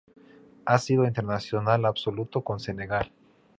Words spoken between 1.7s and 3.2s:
Absoluto con Senegal.